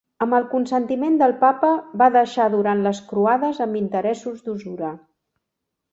Amb 0.25 0.35
el 0.35 0.45
consentiment 0.53 1.19
del 1.21 1.35
Papa 1.43 1.69
va 2.03 2.09
deixar 2.17 2.47
durant 2.55 2.81
les 2.89 3.03
croades 3.13 3.61
amb 3.67 3.81
interessos 3.85 4.45
d'usura. 4.49 4.91